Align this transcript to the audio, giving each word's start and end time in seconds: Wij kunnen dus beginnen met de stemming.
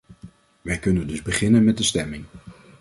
Wij 0.61 0.79
kunnen 0.79 1.07
dus 1.07 1.21
beginnen 1.21 1.63
met 1.63 1.77
de 1.77 1.83
stemming. 1.83 2.25